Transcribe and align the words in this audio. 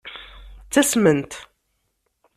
Ttasment. 0.65 1.31